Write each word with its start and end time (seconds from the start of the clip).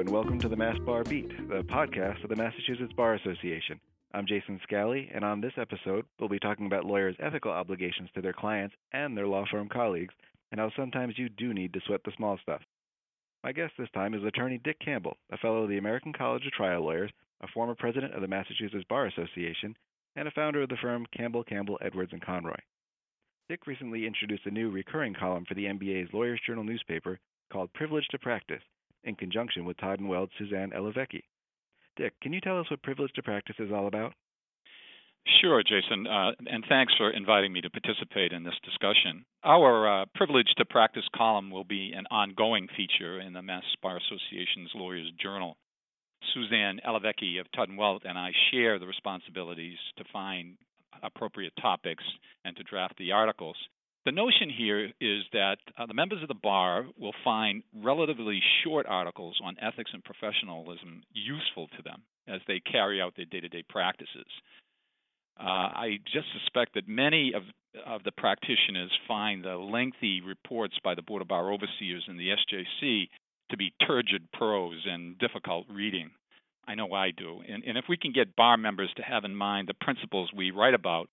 and 0.00 0.08
welcome 0.08 0.38
to 0.38 0.48
the 0.48 0.56
Mass 0.56 0.78
Bar 0.86 1.04
Beat, 1.04 1.28
the 1.50 1.62
podcast 1.64 2.24
of 2.24 2.30
the 2.30 2.36
Massachusetts 2.36 2.94
Bar 2.96 3.16
Association. 3.16 3.78
I'm 4.14 4.24
Jason 4.26 4.58
Scally, 4.62 5.10
and 5.12 5.22
on 5.22 5.42
this 5.42 5.52
episode, 5.58 6.06
we'll 6.18 6.30
be 6.30 6.38
talking 6.38 6.64
about 6.64 6.86
lawyers' 6.86 7.16
ethical 7.20 7.50
obligations 7.50 8.08
to 8.14 8.22
their 8.22 8.32
clients 8.32 8.74
and 8.94 9.14
their 9.14 9.26
law 9.26 9.44
firm 9.50 9.68
colleagues, 9.68 10.14
and 10.50 10.58
how 10.58 10.70
sometimes 10.74 11.18
you 11.18 11.28
do 11.28 11.52
need 11.52 11.74
to 11.74 11.80
sweat 11.84 12.00
the 12.06 12.12
small 12.16 12.38
stuff. 12.40 12.62
My 13.44 13.52
guest 13.52 13.74
this 13.78 13.90
time 13.92 14.14
is 14.14 14.24
attorney 14.24 14.58
Dick 14.64 14.78
Campbell, 14.82 15.18
a 15.32 15.36
fellow 15.36 15.64
of 15.64 15.68
the 15.68 15.76
American 15.76 16.14
College 16.14 16.46
of 16.46 16.52
Trial 16.52 16.82
Lawyers, 16.82 17.10
a 17.42 17.48
former 17.48 17.74
president 17.74 18.14
of 18.14 18.22
the 18.22 18.28
Massachusetts 18.28 18.86
Bar 18.88 19.04
Association, 19.08 19.76
and 20.16 20.26
a 20.26 20.30
founder 20.30 20.62
of 20.62 20.70
the 20.70 20.78
firm 20.80 21.04
Campbell, 21.14 21.44
Campbell, 21.44 21.78
Edwards, 21.82 22.14
and 22.14 22.24
Conroy. 22.24 22.56
Dick 23.50 23.66
recently 23.66 24.06
introduced 24.06 24.46
a 24.46 24.50
new 24.50 24.70
recurring 24.70 25.12
column 25.12 25.44
for 25.46 25.52
the 25.52 25.66
MBA's 25.66 26.08
Lawyers 26.14 26.40
Journal 26.46 26.64
newspaper 26.64 27.18
called 27.52 27.70
Privilege 27.74 28.08
to 28.12 28.18
Practice, 28.18 28.62
in 29.04 29.14
conjunction 29.14 29.64
with 29.64 29.76
Todd 29.78 30.00
and 30.00 30.08
Weld's 30.08 30.32
Suzanne 30.38 30.70
Elovecky. 30.70 31.22
Dick, 31.96 32.14
can 32.22 32.32
you 32.32 32.40
tell 32.40 32.58
us 32.60 32.70
what 32.70 32.82
Privilege 32.82 33.12
to 33.14 33.22
Practice 33.22 33.56
is 33.58 33.72
all 33.72 33.86
about? 33.86 34.12
Sure, 35.40 35.62
Jason, 35.62 36.06
uh, 36.06 36.32
and 36.46 36.64
thanks 36.68 36.94
for 36.96 37.10
inviting 37.10 37.52
me 37.52 37.60
to 37.60 37.70
participate 37.70 38.32
in 38.32 38.42
this 38.42 38.54
discussion. 38.64 39.24
Our 39.44 40.02
uh, 40.02 40.04
Privilege 40.14 40.48
to 40.56 40.64
Practice 40.64 41.04
column 41.14 41.50
will 41.50 41.64
be 41.64 41.92
an 41.94 42.06
ongoing 42.10 42.68
feature 42.76 43.20
in 43.20 43.34
the 43.34 43.42
Mass 43.42 43.64
Bar 43.82 43.98
Association's 43.98 44.70
Lawyers 44.74 45.10
Journal. 45.22 45.56
Suzanne 46.34 46.80
Elovecky 46.86 47.40
of 47.40 47.50
Todd 47.52 47.68
and 47.68 47.78
Weld 47.78 48.02
and 48.04 48.18
I 48.18 48.30
share 48.50 48.78
the 48.78 48.86
responsibilities 48.86 49.78
to 49.96 50.04
find 50.12 50.56
appropriate 51.02 51.52
topics 51.60 52.04
and 52.44 52.56
to 52.56 52.62
draft 52.62 52.94
the 52.98 53.12
articles. 53.12 53.56
The 54.06 54.12
notion 54.12 54.48
here 54.48 54.90
is 55.00 55.22
that 55.32 55.58
uh, 55.76 55.86
the 55.86 55.94
members 55.94 56.22
of 56.22 56.28
the 56.28 56.34
bar 56.34 56.86
will 56.98 57.14
find 57.22 57.62
relatively 57.82 58.40
short 58.64 58.86
articles 58.88 59.40
on 59.42 59.56
ethics 59.60 59.90
and 59.92 60.02
professionalism 60.04 61.02
useful 61.12 61.68
to 61.76 61.82
them 61.82 62.02
as 62.28 62.40
they 62.46 62.60
carry 62.60 63.00
out 63.00 63.14
their 63.16 63.24
day 63.26 63.40
to 63.40 63.48
day 63.48 63.64
practices. 63.68 64.26
Uh, 65.38 65.72
I 65.72 65.98
just 66.12 66.26
suspect 66.38 66.74
that 66.74 66.86
many 66.86 67.32
of, 67.34 67.42
of 67.86 68.02
the 68.04 68.12
practitioners 68.12 68.90
find 69.08 69.42
the 69.42 69.56
lengthy 69.56 70.20
reports 70.20 70.74
by 70.84 70.94
the 70.94 71.02
Board 71.02 71.22
of 71.22 71.28
Bar 71.28 71.50
Overseers 71.50 72.04
and 72.08 72.18
the 72.18 72.30
SJC 72.30 73.08
to 73.50 73.56
be 73.56 73.72
turgid 73.86 74.30
prose 74.32 74.84
and 74.86 75.18
difficult 75.18 75.66
reading. 75.70 76.10
I 76.68 76.74
know 76.74 76.92
I 76.92 77.10
do. 77.10 77.40
And, 77.48 77.64
and 77.64 77.78
if 77.78 77.86
we 77.88 77.96
can 77.96 78.12
get 78.12 78.36
bar 78.36 78.56
members 78.56 78.90
to 78.96 79.02
have 79.02 79.24
in 79.24 79.34
mind 79.34 79.68
the 79.68 79.84
principles 79.84 80.30
we 80.36 80.50
write 80.50 80.74
about, 80.74 81.08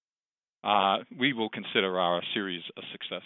uh, 0.64 0.98
we 1.18 1.34
will 1.34 1.50
consider 1.50 2.00
our 2.00 2.22
series 2.34 2.64
a 2.78 2.82
success. 2.92 3.24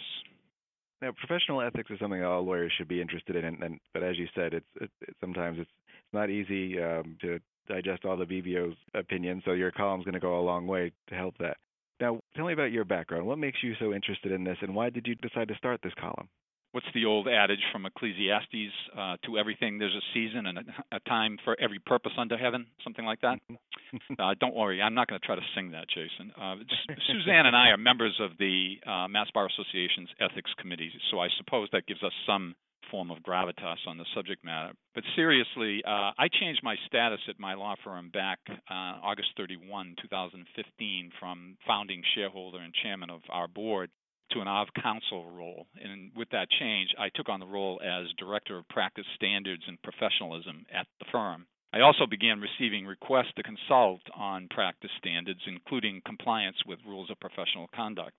Now, 1.02 1.10
professional 1.10 1.60
ethics 1.60 1.90
is 1.90 1.98
something 1.98 2.24
all 2.24 2.44
lawyers 2.44 2.72
should 2.78 2.86
be 2.86 3.00
interested 3.00 3.34
in, 3.34 3.44
and, 3.44 3.62
and 3.62 3.80
but 3.92 4.04
as 4.04 4.16
you 4.16 4.28
said, 4.36 4.54
it's 4.54 4.66
it, 4.80 4.90
it, 5.00 5.16
sometimes 5.20 5.58
it's 5.58 5.70
it's 5.88 6.14
not 6.14 6.30
easy 6.30 6.80
um, 6.80 7.16
to 7.22 7.40
digest 7.68 8.04
all 8.04 8.16
the 8.16 8.24
BBO's 8.24 8.76
opinions. 8.94 9.42
So 9.44 9.52
your 9.52 9.72
column's 9.72 10.04
going 10.04 10.14
to 10.14 10.20
go 10.20 10.38
a 10.38 10.40
long 10.40 10.68
way 10.68 10.92
to 11.08 11.14
help 11.16 11.36
that. 11.38 11.56
Now, 12.00 12.20
tell 12.36 12.46
me 12.46 12.52
about 12.52 12.70
your 12.70 12.84
background. 12.84 13.26
What 13.26 13.38
makes 13.38 13.58
you 13.62 13.74
so 13.80 13.92
interested 13.92 14.30
in 14.30 14.44
this, 14.44 14.58
and 14.62 14.76
why 14.76 14.90
did 14.90 15.08
you 15.08 15.16
decide 15.16 15.48
to 15.48 15.56
start 15.56 15.80
this 15.82 15.92
column? 16.00 16.28
What's 16.72 16.86
the 16.94 17.04
old 17.04 17.28
adage 17.28 17.62
from 17.70 17.86
Ecclesiastes? 17.86 18.72
Uh, 18.96 19.16
to 19.24 19.38
everything 19.38 19.78
there's 19.78 19.94
a 19.94 20.04
season 20.12 20.46
and 20.46 20.58
a, 20.58 20.96
a, 20.96 21.00
time 21.00 21.38
for 21.44 21.56
every 21.60 21.78
purpose 21.78 22.12
under 22.18 22.36
heaven, 22.36 22.66
something 22.82 23.04
like 23.04 23.20
that. 23.20 23.38
uh, 24.18 24.34
don't 24.40 24.54
worry, 24.54 24.82
I'm 24.82 24.94
not 24.94 25.08
going 25.08 25.20
to 25.20 25.26
try 25.26 25.36
to 25.36 25.42
sing 25.54 25.70
that, 25.72 25.86
Jason. 25.88 26.32
Uh, 26.40 26.56
Suzanne 27.06 27.46
and 27.46 27.56
I 27.56 27.68
are 27.68 27.76
members 27.76 28.18
of 28.20 28.32
the 28.38 28.76
uh, 28.86 29.08
Mass 29.08 29.28
Bar 29.32 29.46
Association's 29.46 30.08
ethics 30.20 30.50
committee, 30.58 30.90
so 31.10 31.20
I 31.20 31.28
suppose 31.38 31.68
that 31.72 31.86
gives 31.86 32.02
us 32.02 32.12
some 32.26 32.54
form 32.90 33.10
of 33.10 33.18
gravitas 33.18 33.78
on 33.86 33.96
the 33.96 34.04
subject 34.14 34.44
matter. 34.44 34.72
But 34.94 35.04
seriously, 35.16 35.82
uh, 35.86 36.12
I 36.18 36.28
changed 36.40 36.60
my 36.62 36.76
status 36.86 37.20
at 37.28 37.40
my 37.40 37.54
law 37.54 37.74
firm 37.82 38.10
back 38.10 38.38
uh, 38.48 39.00
August 39.02 39.28
31, 39.36 39.96
2015, 40.02 41.10
from 41.18 41.56
founding 41.66 42.02
shareholder 42.14 42.58
and 42.58 42.74
chairman 42.82 43.08
of 43.08 43.20
our 43.30 43.48
board 43.48 43.90
to 44.30 44.40
an 44.40 44.48
of 44.48 44.68
counsel 44.80 45.30
role. 45.30 45.66
And 45.82 46.10
with 46.16 46.28
that 46.30 46.48
change, 46.58 46.90
I 46.98 47.10
took 47.14 47.28
on 47.28 47.40
the 47.40 47.46
role 47.46 47.80
as 47.84 48.06
Director 48.18 48.58
of 48.58 48.68
Practice 48.68 49.06
Standards 49.16 49.62
and 49.66 49.80
Professionalism 49.82 50.64
at 50.72 50.86
the 50.98 51.06
firm. 51.12 51.46
I 51.74 51.80
also 51.80 52.06
began 52.06 52.40
receiving 52.40 52.86
requests 52.86 53.32
to 53.36 53.42
consult 53.42 54.02
on 54.14 54.48
practice 54.48 54.90
standards, 54.98 55.40
including 55.46 56.02
compliance 56.04 56.56
with 56.66 56.78
rules 56.86 57.10
of 57.10 57.18
professional 57.18 57.68
conduct. 57.74 58.12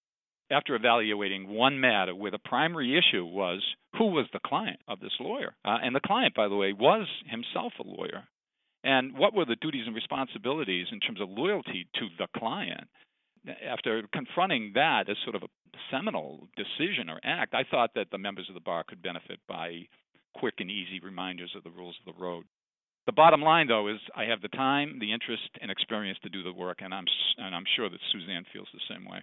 After 0.50 0.76
evaluating 0.76 1.48
one 1.48 1.80
matter 1.80 2.16
where 2.16 2.32
the 2.32 2.40
primary 2.40 2.98
issue 2.98 3.26
was 3.26 3.64
who 3.98 4.08
was 4.08 4.26
the 4.34 4.40
client 4.46 4.80
of 4.88 5.00
this 5.00 5.14
lawyer, 5.20 5.56
uh, 5.64 5.78
and 5.84 5.96
the 5.96 6.00
client, 6.00 6.34
by 6.36 6.48
the 6.48 6.56
way, 6.56 6.74
was 6.74 7.08
himself 7.28 7.74
a 7.80 7.88
lawyer, 7.88 8.24
and 8.84 9.18
what 9.18 9.34
were 9.34 9.46
the 9.46 9.56
duties 9.56 9.86
and 9.86 9.96
responsibilities 9.96 10.88
in 10.92 11.00
terms 11.00 11.22
of 11.22 11.30
loyalty 11.30 11.88
to 11.96 12.08
the 12.18 12.28
client, 12.38 12.88
after 13.66 14.04
confronting 14.14 14.72
that 14.76 15.10
as 15.10 15.18
sort 15.24 15.36
of 15.36 15.44
a 15.44 15.48
seminal 15.92 16.48
decision 16.56 17.10
or 17.10 17.20
act, 17.24 17.54
I 17.54 17.64
thought 17.70 17.92
that 17.96 18.08
the 18.12 18.18
members 18.18 18.48
of 18.50 18.56
the 18.56 18.62
bar 18.62 18.84
could 18.88 19.02
benefit 19.02 19.40
by 19.48 19.88
quick 20.34 20.56
and 20.60 20.70
easy 20.70 21.00
reminders 21.02 21.52
of 21.56 21.64
the 21.64 21.72
rules 21.72 21.96
of 22.06 22.14
the 22.14 22.22
road. 22.22 22.46
The 23.06 23.12
bottom 23.12 23.42
line, 23.42 23.68
though, 23.68 23.90
is 23.90 24.00
I 24.16 24.24
have 24.26 24.42
the 24.42 24.48
time, 24.48 24.98
the 25.00 25.12
interest, 25.12 25.50
and 25.62 25.70
experience 25.70 26.18
to 26.24 26.30
do 26.30 26.42
the 26.42 26.54
work, 26.54 26.80
and 26.82 26.94
I'm 26.94 27.06
and 27.38 27.54
I'm 27.54 27.66
sure 27.76 27.90
that 27.90 28.00
Suzanne 28.12 28.46
feels 28.54 28.68
the 28.74 28.80
same 28.90 29.06
way. 29.06 29.20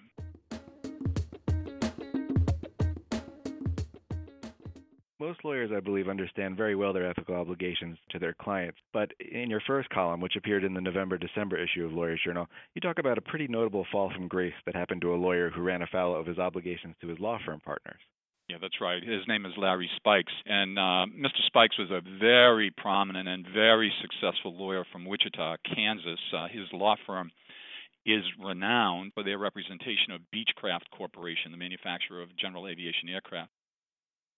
Most 5.21 5.45
lawyers, 5.45 5.71
I 5.71 5.81
believe, 5.81 6.09
understand 6.09 6.57
very 6.57 6.75
well 6.75 6.95
their 6.95 7.07
ethical 7.07 7.35
obligations 7.35 7.99
to 8.09 8.19
their 8.19 8.33
clients. 8.41 8.79
But 8.95 9.11
in 9.21 9.51
your 9.51 9.61
first 9.67 9.91
column, 9.91 10.23
which 10.23 10.35
appeared 10.35 10.65
in 10.65 10.73
the 10.73 10.81
November 10.81 11.19
December 11.19 11.63
issue 11.63 11.85
of 11.85 11.93
Lawyers 11.93 12.23
Journal, 12.25 12.47
you 12.75 12.81
talk 12.81 12.99
about 12.99 13.19
a 13.19 13.21
pretty 13.21 13.47
notable 13.47 13.87
fall 13.93 14.11
from 14.17 14.29
grace 14.29 14.55
that 14.65 14.75
happened 14.75 15.03
to 15.03 15.13
a 15.13 15.21
lawyer 15.21 15.51
who 15.51 15.61
ran 15.61 15.83
afoul 15.83 16.19
of 16.19 16.25
his 16.25 16.39
obligations 16.39 16.95
to 17.03 17.09
his 17.09 17.19
law 17.19 17.39
firm 17.45 17.61
partners. 17.61 18.01
Yeah, 18.49 18.57
that's 18.63 18.81
right. 18.81 19.03
His 19.03 19.21
name 19.29 19.45
is 19.45 19.53
Larry 19.59 19.91
Spikes. 19.97 20.33
And 20.47 20.79
uh, 20.79 21.05
Mr. 21.15 21.45
Spikes 21.49 21.79
was 21.79 21.91
a 21.91 22.01
very 22.19 22.73
prominent 22.79 23.29
and 23.29 23.47
very 23.55 23.93
successful 24.01 24.57
lawyer 24.57 24.87
from 24.91 25.05
Wichita, 25.05 25.57
Kansas. 25.75 26.19
Uh, 26.35 26.49
his 26.51 26.67
law 26.73 26.97
firm 27.07 27.31
is 28.07 28.25
renowned 28.43 29.13
for 29.13 29.23
their 29.23 29.37
representation 29.37 30.13
of 30.13 30.23
Beechcraft 30.35 30.89
Corporation, 30.97 31.53
the 31.53 31.59
manufacturer 31.59 32.23
of 32.23 32.35
general 32.39 32.67
aviation 32.67 33.11
aircraft. 33.11 33.51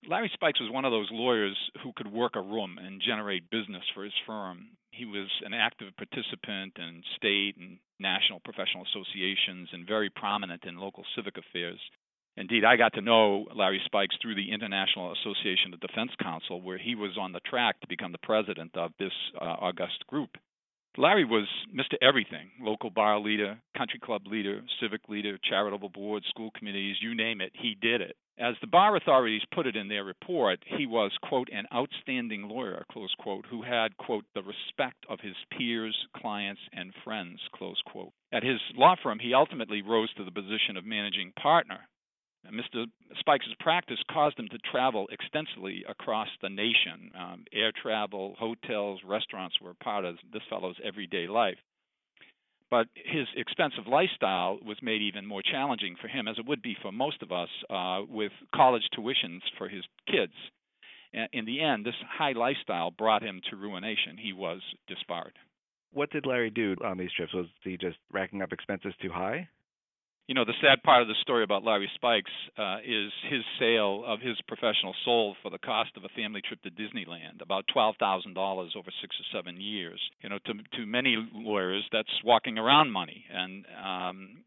Larry 0.08 0.30
Spikes 0.34 0.60
was 0.60 0.70
one 0.70 0.84
of 0.84 0.90
those 0.90 1.08
lawyers 1.12 1.56
who 1.82 1.92
could 1.92 2.10
work 2.10 2.34
a 2.34 2.40
room 2.40 2.76
and 2.78 3.00
generate 3.00 3.50
business 3.50 3.84
for 3.94 4.02
his 4.02 4.12
firm. 4.26 4.66
He 4.90 5.04
was 5.04 5.28
an 5.44 5.54
active 5.54 5.96
participant 5.96 6.74
in 6.76 7.02
state 7.16 7.56
and 7.56 7.78
national 8.00 8.40
professional 8.40 8.84
associations 8.84 9.68
and 9.72 9.86
very 9.86 10.10
prominent 10.10 10.64
in 10.64 10.76
local 10.76 11.04
civic 11.14 11.38
affairs. 11.38 11.78
Indeed, 12.36 12.64
I 12.64 12.76
got 12.76 12.94
to 12.94 13.00
know 13.00 13.46
Larry 13.54 13.80
Spikes 13.84 14.16
through 14.20 14.34
the 14.34 14.50
International 14.50 15.12
Association 15.12 15.72
of 15.72 15.80
Defense 15.80 16.10
Counsel, 16.20 16.60
where 16.60 16.78
he 16.78 16.94
was 16.94 17.16
on 17.18 17.32
the 17.32 17.40
track 17.40 17.80
to 17.80 17.86
become 17.86 18.10
the 18.10 18.18
president 18.18 18.76
of 18.76 18.90
this 18.98 19.12
uh, 19.40 19.44
august 19.44 20.04
group. 20.08 20.30
Larry 20.96 21.24
was 21.24 21.46
Mr. 21.74 21.94
Everything 22.02 22.50
local 22.60 22.90
bar 22.90 23.18
leader, 23.18 23.58
country 23.76 24.00
club 24.02 24.26
leader, 24.26 24.62
civic 24.80 25.08
leader, 25.08 25.38
charitable 25.48 25.88
board, 25.90 26.22
school 26.28 26.50
committees, 26.56 26.96
you 27.00 27.14
name 27.14 27.40
it, 27.40 27.52
he 27.54 27.76
did 27.80 28.00
it. 28.00 28.16
As 28.38 28.54
the 28.60 28.66
bar 28.66 28.96
authorities 28.96 29.42
put 29.52 29.66
it 29.66 29.76
in 29.76 29.88
their 29.88 30.04
report, 30.04 30.62
he 30.64 30.86
was, 30.86 31.12
quote, 31.22 31.48
an 31.52 31.66
outstanding 31.72 32.48
lawyer, 32.48 32.84
close 32.90 33.14
quote, 33.18 33.44
who 33.46 33.62
had, 33.62 33.96
quote, 33.98 34.24
the 34.34 34.42
respect 34.42 35.04
of 35.08 35.20
his 35.20 35.36
peers, 35.50 35.96
clients, 36.16 36.62
and 36.72 36.94
friends, 37.04 37.40
close 37.54 37.80
quote. 37.84 38.12
At 38.32 38.42
his 38.42 38.60
law 38.74 38.96
firm, 39.02 39.18
he 39.18 39.34
ultimately 39.34 39.82
rose 39.82 40.12
to 40.14 40.24
the 40.24 40.30
position 40.30 40.76
of 40.76 40.84
managing 40.84 41.32
partner. 41.32 41.88
Mr. 42.50 42.86
Spikes' 43.20 43.54
practice 43.60 44.02
caused 44.10 44.38
him 44.38 44.48
to 44.48 44.58
travel 44.58 45.06
extensively 45.12 45.84
across 45.88 46.28
the 46.40 46.48
nation. 46.48 47.12
Um, 47.14 47.44
air 47.52 47.70
travel, 47.70 48.34
hotels, 48.38 49.00
restaurants 49.04 49.60
were 49.60 49.74
part 49.74 50.04
of 50.04 50.16
this 50.32 50.42
fellow's 50.50 50.80
everyday 50.82 51.28
life. 51.28 51.58
But 52.72 52.88
his 52.94 53.26
expensive 53.36 53.86
lifestyle 53.86 54.58
was 54.64 54.78
made 54.80 55.02
even 55.02 55.26
more 55.26 55.42
challenging 55.42 55.94
for 56.00 56.08
him, 56.08 56.26
as 56.26 56.38
it 56.38 56.46
would 56.46 56.62
be 56.62 56.74
for 56.80 56.90
most 56.90 57.20
of 57.20 57.30
us, 57.30 57.50
uh, 57.68 58.00
with 58.08 58.32
college 58.54 58.84
tuitions 58.96 59.42
for 59.58 59.68
his 59.68 59.84
kids. 60.06 60.32
In 61.34 61.44
the 61.44 61.60
end, 61.60 61.84
this 61.84 61.94
high 62.08 62.32
lifestyle 62.32 62.90
brought 62.90 63.22
him 63.22 63.42
to 63.50 63.56
ruination. 63.56 64.16
He 64.16 64.32
was 64.32 64.62
disbarred. 64.88 65.34
What 65.92 66.08
did 66.12 66.24
Larry 66.24 66.48
do 66.48 66.74
on 66.82 66.96
these 66.96 67.12
trips? 67.12 67.34
Was 67.34 67.44
he 67.62 67.76
just 67.76 67.98
racking 68.10 68.40
up 68.40 68.54
expenses 68.54 68.94
too 69.02 69.12
high? 69.12 69.50
You 70.32 70.34
know, 70.34 70.46
the 70.46 70.54
sad 70.62 70.82
part 70.82 71.02
of 71.02 71.08
the 71.08 71.14
story 71.20 71.44
about 71.44 71.62
Larry 71.62 71.90
Spikes 71.94 72.30
uh, 72.56 72.78
is 72.78 73.12
his 73.28 73.42
sale 73.60 74.02
of 74.06 74.18
his 74.22 74.38
professional 74.48 74.94
soul 75.04 75.36
for 75.42 75.50
the 75.50 75.58
cost 75.58 75.90
of 75.94 76.04
a 76.04 76.08
family 76.16 76.40
trip 76.40 76.58
to 76.62 76.70
Disneyland, 76.70 77.42
about 77.42 77.66
twelve 77.70 77.96
thousand 78.00 78.32
dollars 78.32 78.72
over 78.74 78.88
six 79.02 79.14
or 79.20 79.38
seven 79.38 79.60
years. 79.60 80.00
You 80.22 80.30
know, 80.30 80.38
to 80.46 80.54
to 80.78 80.86
many 80.86 81.18
lawyers, 81.34 81.84
that's 81.92 82.08
walking 82.24 82.56
around 82.56 82.90
money, 82.90 83.26
and 83.30 83.66
um, 83.84 84.38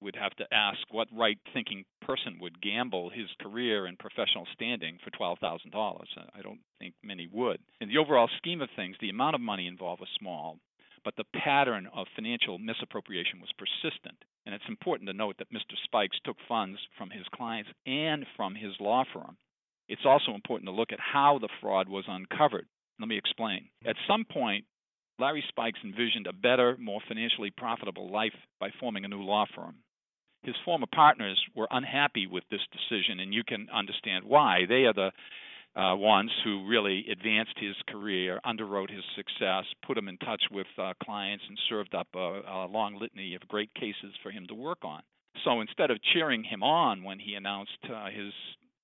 would 0.00 0.16
have 0.16 0.34
to 0.34 0.52
ask 0.52 0.80
what 0.90 1.06
right 1.16 1.38
thinking 1.52 1.84
person 2.02 2.38
would 2.40 2.60
gamble 2.60 3.08
his 3.08 3.28
career 3.40 3.86
and 3.86 3.96
professional 3.96 4.48
standing 4.52 4.98
for 5.04 5.10
$12,000. 5.12 6.04
I 6.34 6.42
don't 6.42 6.58
think 6.80 6.94
many 7.04 7.28
would. 7.32 7.60
In 7.80 7.88
the 7.88 7.98
overall 7.98 8.28
scheme 8.36 8.60
of 8.60 8.68
things, 8.74 8.96
the 9.00 9.10
amount 9.10 9.36
of 9.36 9.40
money 9.40 9.68
involved 9.68 10.00
was 10.00 10.10
small, 10.18 10.58
but 11.04 11.14
the 11.16 11.38
pattern 11.40 11.88
of 11.94 12.08
financial 12.16 12.58
misappropriation 12.58 13.40
was 13.40 13.50
persistent. 13.56 14.18
And 14.46 14.54
it's 14.54 14.64
important 14.68 15.08
to 15.08 15.14
note 15.14 15.36
that 15.38 15.52
Mr. 15.52 15.74
Spikes 15.84 16.18
took 16.24 16.36
funds 16.46 16.78
from 16.98 17.10
his 17.10 17.24
clients 17.34 17.70
and 17.86 18.26
from 18.36 18.54
his 18.54 18.72
law 18.78 19.04
firm. 19.12 19.36
It's 19.88 20.04
also 20.04 20.34
important 20.34 20.68
to 20.68 20.74
look 20.74 20.92
at 20.92 21.00
how 21.00 21.38
the 21.38 21.48
fraud 21.60 21.88
was 21.88 22.04
uncovered. 22.08 22.66
Let 23.00 23.08
me 23.08 23.18
explain. 23.18 23.68
At 23.86 23.96
some 24.06 24.24
point, 24.24 24.64
Larry 25.18 25.44
Spikes 25.48 25.78
envisioned 25.84 26.26
a 26.26 26.32
better, 26.32 26.76
more 26.78 27.00
financially 27.06 27.50
profitable 27.56 28.10
life 28.10 28.34
by 28.60 28.70
forming 28.80 29.04
a 29.04 29.08
new 29.08 29.22
law 29.22 29.46
firm. 29.54 29.76
His 30.42 30.54
former 30.64 30.86
partners 30.92 31.42
were 31.54 31.68
unhappy 31.70 32.26
with 32.26 32.44
this 32.50 32.60
decision, 32.72 33.20
and 33.20 33.32
you 33.32 33.42
can 33.44 33.68
understand 33.72 34.24
why. 34.24 34.66
They 34.68 34.84
are 34.84 34.92
the 34.92 35.10
uh, 35.76 35.94
ones 35.96 36.30
who 36.44 36.66
really 36.66 37.04
advanced 37.10 37.54
his 37.58 37.74
career, 37.88 38.40
underwrote 38.46 38.90
his 38.90 39.04
success, 39.16 39.64
put 39.86 39.98
him 39.98 40.08
in 40.08 40.16
touch 40.18 40.42
with 40.50 40.66
uh, 40.78 40.92
clients, 41.02 41.44
and 41.48 41.58
served 41.68 41.94
up 41.94 42.08
a, 42.14 42.18
a 42.18 42.66
long 42.70 42.98
litany 43.00 43.34
of 43.34 43.46
great 43.48 43.72
cases 43.74 44.14
for 44.22 44.30
him 44.30 44.46
to 44.46 44.54
work 44.54 44.78
on. 44.84 45.02
So 45.44 45.60
instead 45.60 45.90
of 45.90 45.98
cheering 46.12 46.44
him 46.44 46.62
on 46.62 47.02
when 47.02 47.18
he 47.18 47.34
announced 47.34 47.78
uh, 47.92 48.06
his 48.06 48.32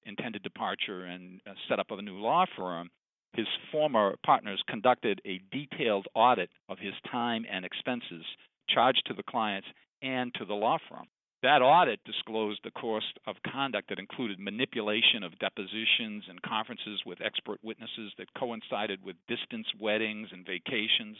intended 0.04 0.42
departure 0.42 1.04
and 1.04 1.40
uh, 1.46 1.52
set 1.68 1.78
up 1.78 1.90
of 1.90 2.00
a 2.00 2.02
new 2.02 2.18
law 2.18 2.44
firm, 2.56 2.90
his 3.34 3.46
former 3.70 4.16
partners 4.26 4.60
conducted 4.68 5.20
a 5.24 5.40
detailed 5.52 6.08
audit 6.14 6.50
of 6.68 6.78
his 6.78 6.94
time 7.10 7.44
and 7.50 7.64
expenses 7.64 8.24
charged 8.68 9.02
to 9.06 9.14
the 9.14 9.22
clients 9.22 9.68
and 10.02 10.34
to 10.34 10.44
the 10.44 10.54
law 10.54 10.78
firm. 10.88 11.06
That 11.42 11.62
audit 11.62 12.04
disclosed 12.04 12.60
a 12.66 12.70
course 12.70 13.14
of 13.26 13.36
conduct 13.50 13.88
that 13.88 13.98
included 13.98 14.38
manipulation 14.38 15.22
of 15.22 15.38
depositions 15.38 16.24
and 16.28 16.42
conferences 16.42 17.00
with 17.06 17.22
expert 17.22 17.58
witnesses 17.62 18.12
that 18.18 18.34
coincided 18.34 19.02
with 19.02 19.16
distance 19.26 19.66
weddings 19.78 20.28
and 20.32 20.44
vacations. 20.44 21.16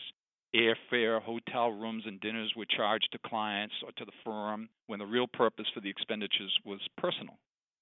Airfare, 0.53 1.19
hotel 1.23 1.71
rooms, 1.71 2.03
and 2.05 2.21
dinners 2.21 2.53
were 2.55 2.65
charged 2.65 3.07
to 3.13 3.29
clients 3.29 3.73
or 3.83 3.91
to 3.93 4.05
the 4.05 4.11
firm 4.23 4.69
when 4.85 4.99
the 4.99 5.05
real 5.07 5.25
purpose 5.25 5.65
for 5.73 5.81
the 5.81 5.89
expenditures 5.89 6.55
was 6.65 6.81
personal. 6.97 7.39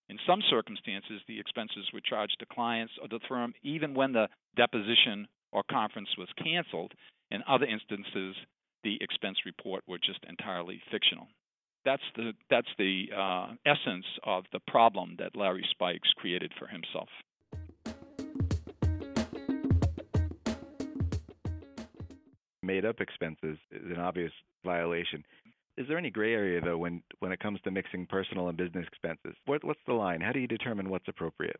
In 0.07 0.17
some 0.25 0.41
circumstances, 0.49 1.21
the 1.27 1.39
expenses 1.41 1.91
were 1.93 1.99
charged 1.99 2.37
to 2.39 2.45
clients 2.45 2.93
or 3.01 3.09
the 3.09 3.19
firm 3.27 3.53
even 3.63 3.93
when 3.93 4.13
the 4.13 4.29
deposition 4.55 5.27
or 5.51 5.63
conference 5.69 6.09
was 6.17 6.29
canceled. 6.41 6.93
In 7.31 7.43
other 7.49 7.65
instances, 7.65 8.35
the 8.85 8.97
expense 9.01 9.39
report 9.45 9.83
were 9.87 9.99
just 9.99 10.23
entirely 10.23 10.81
fictional. 10.89 11.27
That's 11.85 12.03
the 12.15 12.33
that's 12.49 12.67
the 12.77 13.05
uh, 13.15 13.47
essence 13.65 14.05
of 14.23 14.43
the 14.51 14.59
problem 14.67 15.15
that 15.19 15.35
Larry 15.35 15.65
Spikes 15.71 16.09
created 16.17 16.51
for 16.59 16.67
himself. 16.67 17.07
Made 22.61 22.85
up 22.85 22.99
expenses 22.99 23.57
is 23.71 23.91
an 23.91 23.99
obvious 23.99 24.31
violation. 24.63 25.23
Is 25.77 25.87
there 25.87 25.97
any 25.97 26.09
gray 26.09 26.33
area 26.33 26.59
though 26.59 26.77
when 26.77 27.01
when 27.19 27.31
it 27.31 27.39
comes 27.39 27.59
to 27.61 27.71
mixing 27.71 28.05
personal 28.05 28.49
and 28.49 28.57
business 28.57 28.85
expenses? 28.85 29.35
What 29.45 29.63
what's 29.63 29.79
the 29.87 29.93
line? 29.93 30.19
How 30.19 30.33
do 30.33 30.39
you 30.39 30.47
determine 30.47 30.89
what's 30.89 31.07
appropriate? 31.07 31.59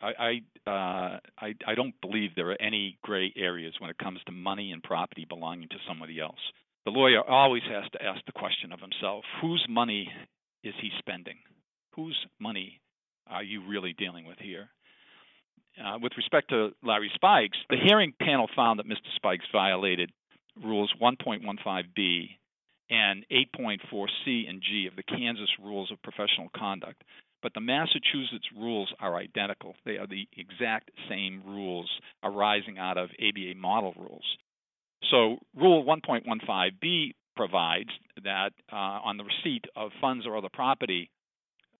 I 0.00 0.40
I, 0.66 0.70
uh, 0.70 1.18
I 1.38 1.54
I 1.66 1.74
don't 1.74 1.94
believe 2.00 2.30
there 2.34 2.50
are 2.50 2.62
any 2.62 2.98
gray 3.02 3.32
areas 3.36 3.74
when 3.78 3.90
it 3.90 3.98
comes 3.98 4.20
to 4.26 4.32
money 4.32 4.72
and 4.72 4.82
property 4.82 5.26
belonging 5.28 5.68
to 5.68 5.76
somebody 5.86 6.18
else. 6.18 6.40
The 6.88 6.98
lawyer 6.98 7.22
always 7.22 7.64
has 7.64 7.84
to 7.92 8.02
ask 8.02 8.24
the 8.24 8.32
question 8.32 8.72
of 8.72 8.80
himself: 8.80 9.22
Whose 9.42 9.62
money 9.68 10.10
is 10.64 10.72
he 10.80 10.88
spending? 10.98 11.36
Whose 11.94 12.16
money 12.40 12.80
are 13.26 13.42
you 13.42 13.60
really 13.68 13.92
dealing 13.92 14.24
with 14.24 14.38
here? 14.38 14.70
Uh, 15.78 15.98
with 16.00 16.12
respect 16.16 16.48
to 16.48 16.70
Larry 16.82 17.10
Spikes, 17.14 17.58
the 17.68 17.76
hearing 17.76 18.14
panel 18.18 18.48
found 18.56 18.78
that 18.78 18.88
Mr. 18.88 19.14
Spikes 19.16 19.44
violated 19.52 20.10
rules 20.64 20.90
1.15b 20.98 22.28
and 22.88 23.26
8.4c 23.30 24.48
and 24.48 24.62
g 24.62 24.86
of 24.86 24.96
the 24.96 25.02
Kansas 25.02 25.50
Rules 25.62 25.92
of 25.92 26.00
Professional 26.00 26.48
Conduct. 26.56 27.04
But 27.42 27.52
the 27.52 27.60
Massachusetts 27.60 28.48
rules 28.56 28.90
are 28.98 29.14
identical. 29.14 29.74
They 29.84 29.98
are 29.98 30.06
the 30.06 30.26
exact 30.38 30.90
same 31.06 31.42
rules 31.44 31.90
arising 32.24 32.78
out 32.78 32.96
of 32.96 33.10
ABA 33.20 33.56
model 33.58 33.92
rules. 33.98 34.24
So, 35.10 35.38
Rule 35.56 35.84
1.15b 35.84 37.14
provides 37.36 37.90
that 38.24 38.50
uh, 38.72 38.76
on 38.76 39.16
the 39.16 39.24
receipt 39.24 39.64
of 39.76 39.90
funds 40.00 40.26
or 40.26 40.36
other 40.36 40.48
property 40.52 41.10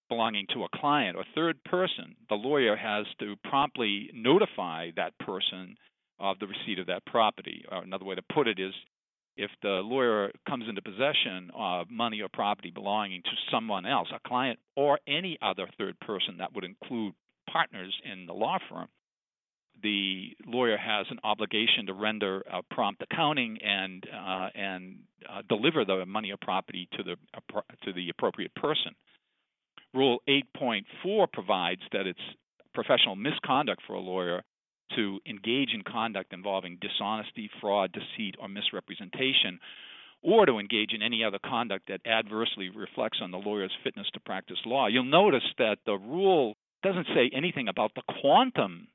belonging 0.09 0.47
to 0.55 0.65
a 0.65 0.69
client 0.75 1.17
or 1.17 1.25
third 1.35 1.63
person, 1.65 2.17
the 2.29 2.35
lawyer 2.35 2.77
has 2.77 3.07
to 3.21 3.35
promptly 3.45 4.11
notify 4.15 4.91
that 4.97 5.19
person 5.19 5.77
of 6.19 6.39
the 6.39 6.47
receipt 6.47 6.79
of 6.79 6.87
that 6.87 7.05
property. 7.07 7.65
Or 7.71 7.83
another 7.83 8.05
way 8.05 8.15
to 8.15 8.23
put 8.33 8.49
it 8.49 8.59
is 8.59 8.73
if 9.37 9.51
the 9.63 9.81
lawyer 9.85 10.33
comes 10.49 10.65
into 10.69 10.83
possession 10.83 11.51
of 11.55 11.91
money 11.91 12.21
or 12.21 12.29
property 12.33 12.71
belonging 12.71 13.23
to 13.23 13.31
someone 13.53 13.87
else, 13.87 14.09
a 14.15 14.29
client 14.29 14.59
or 14.77 14.99
any 15.07 15.39
other 15.43 15.69
third 15.79 15.99
person 16.01 16.39
that 16.39 16.55
would 16.55 16.65
include 16.65 17.15
partners 17.51 17.95
in 18.11 18.27
the 18.27 18.33
law 18.33 18.59
firm, 18.69 18.89
the 19.83 20.37
lawyer 20.47 20.77
has 20.77 21.07
an 21.11 21.19
obligation 21.25 21.87
to 21.87 21.93
render 21.93 22.43
a 22.53 22.63
prompt 22.63 23.03
accounting 23.03 23.59
and 23.63 24.07
uh, 24.13 24.49
and 24.55 24.99
uh, 25.29 25.43
deliver 25.49 25.85
the 25.85 26.05
money 26.07 26.31
or 26.31 26.37
property 26.41 26.89
to 26.97 27.03
the 27.03 27.17
to 27.85 27.93
the 27.93 28.09
appropriate 28.11 28.55
person. 28.55 28.95
Rule 29.95 30.19
8.4 30.29 31.33
provides 31.33 31.81
that 31.93 32.07
it's 32.07 32.21
professional 32.75 33.17
misconduct 33.17 33.83
for 33.87 33.95
a 33.95 34.01
lawyer 34.01 34.43
to 34.97 35.19
engage 35.27 35.71
in 35.75 35.83
conduct 35.83 36.33
involving 36.33 36.79
dishonesty, 36.81 37.51
fraud, 37.61 37.93
deceit, 37.93 38.37
or 38.41 38.49
misrepresentation, 38.49 39.59
or 40.23 40.47
to 40.47 40.59
engage 40.59 40.93
in 40.93 41.03
any 41.03 41.25
other 41.25 41.39
conduct 41.45 41.89
that 41.89 42.01
adversely 42.07 42.69
reflects 42.71 43.19
on 43.23 43.31
the 43.31 43.39
lawyer's 43.39 43.73
fitness 43.85 44.07
to 44.13 44.21
practice 44.21 44.59
law. 44.65 44.87
You'll 44.87 45.05
notice 45.05 45.45
that 45.59 45.79
the 45.87 45.97
rule 45.97 46.57
doesn't 46.83 47.07
say 47.15 47.31
anything 47.35 47.69
about 47.69 47.93
the 47.95 48.03
quantum 48.21 48.89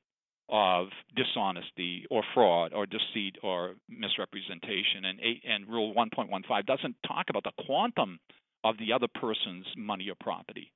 of 0.49 0.87
dishonesty 1.15 2.05
or 2.09 2.23
fraud 2.33 2.73
or 2.73 2.85
deceit 2.85 3.37
or 3.41 3.75
misrepresentation 3.89 5.05
and 5.05 5.19
and 5.47 5.67
rule 5.67 5.93
1.15 5.93 6.65
doesn't 6.65 6.95
talk 7.07 7.27
about 7.29 7.43
the 7.43 7.63
quantum 7.65 8.19
of 8.63 8.77
the 8.77 8.93
other 8.93 9.07
person's 9.07 9.65
money 9.77 10.09
or 10.09 10.15
property 10.19 10.71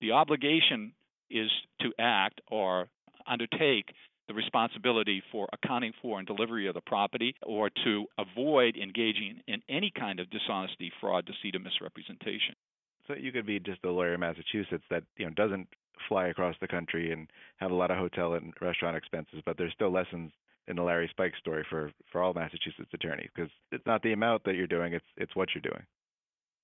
the 0.00 0.12
obligation 0.12 0.92
is 1.30 1.50
to 1.80 1.92
act 1.98 2.40
or 2.50 2.88
undertake 3.26 3.92
the 4.28 4.34
responsibility 4.34 5.22
for 5.32 5.48
accounting 5.52 5.92
for 6.00 6.18
and 6.18 6.26
delivery 6.26 6.68
of 6.68 6.74
the 6.74 6.80
property 6.80 7.34
or 7.42 7.70
to 7.84 8.06
avoid 8.18 8.76
engaging 8.76 9.40
in 9.48 9.60
any 9.68 9.90
kind 9.90 10.20
of 10.20 10.30
dishonesty, 10.30 10.92
fraud, 11.00 11.26
deceit, 11.26 11.56
or 11.56 11.58
misrepresentation. 11.58 12.54
So 13.06 13.14
you 13.14 13.32
could 13.32 13.46
be 13.46 13.58
just 13.58 13.84
a 13.84 13.90
lawyer 13.90 14.14
in 14.14 14.20
Massachusetts 14.20 14.84
that 14.90 15.02
you 15.16 15.26
know 15.26 15.32
doesn't 15.32 15.68
fly 16.08 16.28
across 16.28 16.56
the 16.60 16.68
country 16.68 17.12
and 17.12 17.28
have 17.56 17.70
a 17.70 17.74
lot 17.74 17.90
of 17.90 17.98
hotel 17.98 18.34
and 18.34 18.52
restaurant 18.60 18.96
expenses, 18.96 19.40
but 19.44 19.56
there's 19.56 19.72
still 19.72 19.90
lessons 19.90 20.32
in 20.68 20.76
the 20.76 20.82
Larry 20.82 21.08
Spike 21.10 21.34
story 21.38 21.64
for 21.68 21.90
for 22.10 22.22
all 22.22 22.34
Massachusetts 22.34 22.90
attorneys 22.92 23.30
because 23.34 23.50
it's 23.72 23.86
not 23.86 24.02
the 24.02 24.12
amount 24.12 24.44
that 24.44 24.54
you're 24.54 24.66
doing, 24.66 24.92
it's 24.92 25.06
it's 25.16 25.34
what 25.34 25.48
you're 25.54 25.62
doing. 25.62 25.84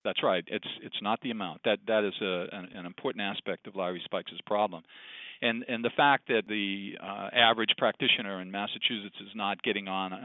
That's 0.05 0.23
right. 0.23 0.45
It's 0.47 0.69
it's 0.83 1.03
not 1.03 1.21
the 1.23 1.31
amount. 1.31 1.63
That 1.65 1.79
that 1.87 2.05
is 2.05 2.15
a, 2.23 2.47
an, 2.57 2.69
an 2.75 2.87
important 2.87 3.23
aspect 3.23 3.67
of 3.67 3.77
Larry 3.77 4.01
Spikes' 4.05 4.33
problem 4.47 4.83
and 5.41 5.65
and 5.69 5.85
the 5.85 5.91
fact 5.97 6.29
that 6.29 6.43
the 6.49 6.93
uh, 7.03 7.29
average 7.33 7.71
practitioner 7.79 8.41
in 8.41 8.51
Massachusetts 8.51 9.17
is 9.21 9.31
not 9.35 9.63
getting 9.63 9.89
on 9.89 10.13
a, 10.13 10.17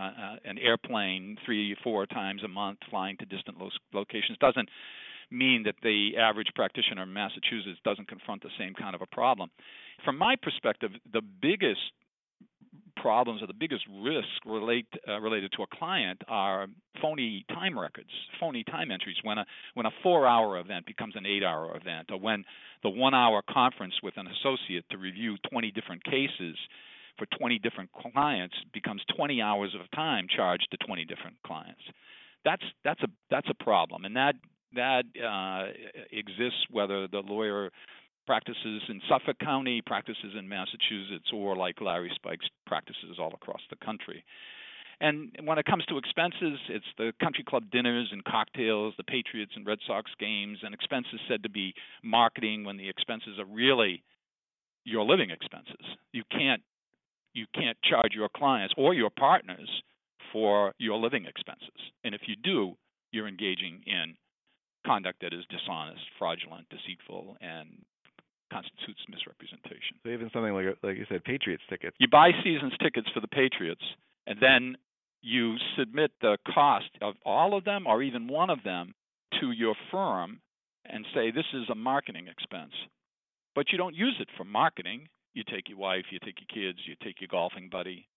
a, 0.45 0.49
an 0.49 0.57
airplane 0.57 1.37
three 1.45 1.75
four 1.83 2.05
times 2.05 2.43
a 2.43 2.47
month 2.47 2.79
flying 2.89 3.17
to 3.17 3.25
distant 3.25 3.59
lo- 3.59 3.69
locations 3.93 4.37
doesn't 4.39 4.69
mean 5.33 5.63
that 5.63 5.75
the 5.83 6.11
average 6.17 6.49
practitioner 6.55 7.03
in 7.03 7.13
Massachusetts 7.13 7.79
doesn't 7.83 8.07
confront 8.07 8.43
the 8.43 8.49
same 8.57 8.73
kind 8.73 8.95
of 8.95 9.01
a 9.01 9.07
problem. 9.07 9.49
From 10.05 10.17
my 10.17 10.35
perspective, 10.35 10.91
the 11.11 11.21
biggest 11.21 11.81
problems 12.95 13.41
or 13.41 13.47
the 13.47 13.53
biggest 13.53 13.83
risks 14.01 14.29
relate 14.45 14.87
uh, 15.07 15.19
related 15.19 15.51
to 15.57 15.63
a 15.63 15.67
client 15.77 16.21
are 16.27 16.67
phony 17.01 17.45
time 17.49 17.77
records, 17.77 18.09
phony 18.39 18.63
time 18.63 18.91
entries. 18.91 19.17
When 19.23 19.37
a 19.37 19.45
when 19.73 19.85
a 19.85 19.91
four-hour 20.01 20.59
event 20.59 20.85
becomes 20.85 21.15
an 21.15 21.25
eight-hour 21.25 21.75
event, 21.75 22.09
or 22.11 22.19
when 22.19 22.43
the 22.83 22.89
one-hour 22.89 23.43
conference 23.49 23.95
with 24.03 24.15
an 24.17 24.27
associate 24.27 24.85
to 24.91 24.97
review 24.97 25.37
20 25.49 25.71
different 25.71 26.03
cases 26.03 26.55
for 27.17 27.25
20 27.37 27.59
different 27.59 27.89
clients 27.91 28.55
becomes 28.73 29.01
20 29.15 29.41
hours 29.41 29.75
of 29.79 29.89
time 29.91 30.27
charged 30.33 30.67
to 30.71 30.77
20 30.85 31.05
different 31.05 31.35
clients. 31.45 31.81
That's 32.45 32.63
that's 32.83 33.01
a 33.03 33.07
that's 33.29 33.47
a 33.49 33.63
problem, 33.63 34.05
and 34.05 34.15
that 34.15 34.35
that 34.75 35.03
uh, 35.17 35.71
exists 36.11 36.65
whether 36.71 37.07
the 37.07 37.19
lawyer 37.19 37.69
practices 38.25 38.81
in 38.89 39.01
Suffolk 39.09 39.37
County, 39.39 39.81
practices 39.85 40.33
in 40.37 40.47
Massachusetts, 40.47 41.29
or 41.33 41.55
like 41.55 41.81
Larry 41.81 42.11
Spikes, 42.15 42.45
practices 42.65 43.17
all 43.19 43.33
across 43.33 43.61
the 43.69 43.75
country. 43.85 44.23
And 45.01 45.35
when 45.43 45.57
it 45.57 45.65
comes 45.65 45.85
to 45.87 45.97
expenses, 45.97 46.59
it's 46.69 46.85
the 46.97 47.11
country 47.19 47.43
club 47.43 47.63
dinners 47.71 48.09
and 48.11 48.23
cocktails, 48.23 48.93
the 48.97 49.03
Patriots 49.03 49.51
and 49.55 49.65
Red 49.65 49.79
Sox 49.85 50.09
games, 50.19 50.59
and 50.63 50.73
expenses 50.73 51.19
said 51.27 51.43
to 51.43 51.49
be 51.49 51.73
marketing 52.03 52.63
when 52.63 52.77
the 52.77 52.87
expenses 52.87 53.37
are 53.39 53.45
really 53.45 54.03
your 54.85 55.03
living 55.03 55.29
expenses. 55.29 55.85
You 56.11 56.23
can't 56.31 56.61
you 57.33 57.47
can't 57.55 57.77
charge 57.83 58.13
your 58.13 58.29
clients 58.29 58.75
or 58.77 58.93
your 58.93 59.09
partners 59.09 59.69
for 60.31 60.73
your 60.77 60.99
living 60.99 61.25
expenses. 61.25 61.91
And 62.03 62.13
if 62.13 62.21
you 62.27 62.35
do, 62.35 62.75
you're 63.11 63.27
engaging 63.27 63.81
in 63.87 64.15
conduct 64.85 65.21
that 65.21 65.33
is 65.33 65.45
dishonest, 65.49 66.01
fraudulent, 66.17 66.67
deceitful, 66.69 67.37
and 67.41 67.69
constitutes 68.51 69.01
misrepresentation. 69.09 69.97
So 70.03 70.09
even 70.09 70.29
something 70.33 70.53
like 70.53 70.77
like 70.83 70.97
you 70.97 71.05
said, 71.09 71.23
Patriots 71.23 71.63
tickets. 71.69 71.95
You 71.99 72.07
buy 72.07 72.31
seasons 72.43 72.73
tickets 72.81 73.07
for 73.13 73.19
the 73.19 73.27
Patriots, 73.27 73.83
and 74.27 74.37
then 74.39 74.75
you 75.21 75.55
submit 75.77 76.11
the 76.21 76.37
cost 76.53 76.91
of 77.01 77.15
all 77.25 77.57
of 77.57 77.63
them 77.63 77.87
or 77.87 78.03
even 78.03 78.27
one 78.27 78.49
of 78.49 78.59
them 78.63 78.93
to 79.39 79.51
your 79.51 79.73
firm 79.89 80.39
and 80.85 81.05
say 81.13 81.31
this 81.31 81.45
is 81.53 81.69
a 81.71 81.75
marketing 81.75 82.27
expense. 82.27 82.73
But 83.55 83.71
you 83.71 83.77
don't 83.77 83.95
use 83.95 84.17
it 84.19 84.27
for 84.37 84.43
marketing. 84.43 85.07
You 85.33 85.43
take 85.43 85.69
your 85.69 85.77
wife, 85.77 86.05
you 86.11 86.19
take 86.19 86.35
your 86.39 86.63
kids, 86.63 86.79
you 86.85 86.95
take 87.03 87.21
your 87.21 87.29
golfing 87.29 87.69
buddy. 87.71 88.07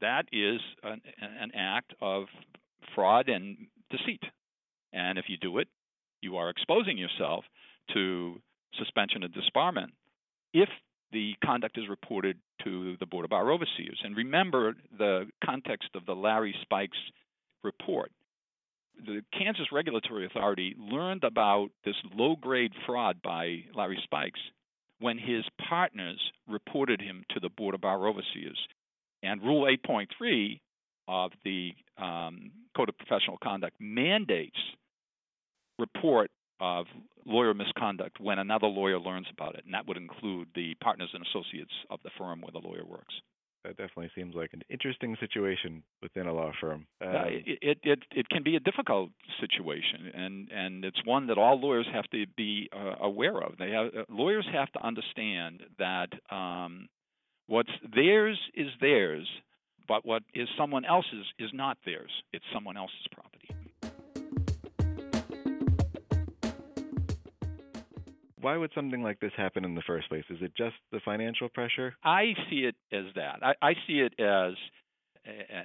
That 0.00 0.26
is 0.32 0.60
an, 0.82 1.00
an 1.20 1.52
act 1.54 1.94
of 2.00 2.24
fraud 2.94 3.28
and 3.28 3.68
deceit. 3.90 4.22
And 4.92 5.18
if 5.18 5.26
you 5.28 5.36
do 5.36 5.58
it, 5.58 5.68
you 6.20 6.36
are 6.36 6.50
exposing 6.50 6.98
yourself 6.98 7.44
to 7.94 8.40
suspension 8.78 9.22
and 9.22 9.32
disbarment 9.34 9.92
if 10.52 10.68
the 11.12 11.34
conduct 11.44 11.78
is 11.78 11.88
reported 11.88 12.38
to 12.64 12.96
the 13.00 13.06
Board 13.06 13.24
of 13.24 13.30
Bar 13.30 13.50
Overseers. 13.50 14.00
And 14.04 14.16
remember 14.16 14.74
the 14.96 15.26
context 15.44 15.90
of 15.94 16.04
the 16.06 16.14
Larry 16.14 16.54
Spikes 16.62 16.98
report. 17.62 18.12
The 19.06 19.22
Kansas 19.32 19.66
Regulatory 19.72 20.26
Authority 20.26 20.74
learned 20.78 21.24
about 21.24 21.68
this 21.84 21.94
low 22.14 22.36
grade 22.36 22.72
fraud 22.84 23.22
by 23.22 23.64
Larry 23.74 23.98
Spikes 24.02 24.40
when 25.00 25.18
his 25.18 25.44
partners 25.68 26.20
reported 26.48 27.00
him 27.00 27.24
to 27.30 27.40
the 27.40 27.48
Board 27.48 27.74
of 27.74 27.80
Bar 27.80 28.06
Overseers. 28.06 28.58
And 29.22 29.42
Rule 29.42 29.68
8.3 29.86 30.60
of 31.08 31.32
the 31.44 31.72
um, 31.96 32.52
Code 32.76 32.90
of 32.90 32.98
Professional 32.98 33.38
Conduct 33.42 33.76
mandates 33.80 34.58
report 35.78 36.30
of 36.60 36.86
lawyer 37.24 37.54
misconduct 37.54 38.20
when 38.20 38.38
another 38.38 38.66
lawyer 38.66 38.98
learns 38.98 39.26
about 39.32 39.54
it, 39.54 39.64
and 39.64 39.74
that 39.74 39.86
would 39.86 39.96
include 39.96 40.48
the 40.54 40.74
partners 40.82 41.10
and 41.12 41.24
associates 41.26 41.72
of 41.90 42.00
the 42.04 42.10
firm 42.18 42.40
where 42.40 42.52
the 42.52 42.66
lawyer 42.66 42.84
works. 42.84 43.14
That 43.64 43.76
definitely 43.76 44.10
seems 44.14 44.34
like 44.34 44.50
an 44.52 44.62
interesting 44.70 45.16
situation 45.18 45.82
within 46.00 46.26
a 46.26 46.32
law 46.32 46.52
firm. 46.60 46.86
Um, 47.00 47.08
uh, 47.08 47.24
it, 47.26 47.58
it, 47.60 47.78
it 47.82 47.98
it 48.12 48.28
can 48.28 48.42
be 48.44 48.56
a 48.56 48.60
difficult 48.60 49.10
situation, 49.40 50.10
and 50.14 50.48
and 50.50 50.84
it's 50.84 51.04
one 51.04 51.26
that 51.26 51.38
all 51.38 51.60
lawyers 51.60 51.86
have 51.92 52.04
to 52.10 52.24
be 52.36 52.70
uh, 52.72 52.94
aware 53.04 53.42
of. 53.42 53.58
They 53.58 53.70
have 53.70 53.86
uh, 53.86 54.04
lawyers 54.08 54.46
have 54.52 54.70
to 54.72 54.86
understand 54.86 55.64
that 55.78 56.08
um, 56.30 56.88
what's 57.48 57.72
theirs 57.94 58.38
is 58.54 58.68
theirs, 58.80 59.26
but 59.88 60.06
what 60.06 60.22
is 60.34 60.48
someone 60.56 60.84
else's 60.84 61.26
is 61.38 61.50
not 61.52 61.78
theirs. 61.84 62.10
It's 62.32 62.44
someone 62.52 62.76
else's 62.76 63.06
property. 63.10 63.48
why 68.40 68.56
would 68.56 68.70
something 68.74 69.02
like 69.02 69.20
this 69.20 69.32
happen 69.36 69.64
in 69.64 69.74
the 69.74 69.82
first 69.86 70.08
place? 70.08 70.24
Is 70.30 70.38
it 70.40 70.52
just 70.56 70.76
the 70.92 71.00
financial 71.04 71.48
pressure? 71.48 71.94
I 72.04 72.34
see 72.48 72.60
it 72.60 72.76
as 72.92 73.04
that. 73.14 73.40
I, 73.42 73.54
I 73.60 73.74
see 73.86 74.00
it 74.00 74.14
as 74.18 74.54